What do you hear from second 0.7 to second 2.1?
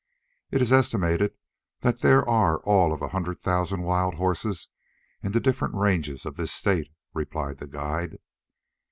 estimated that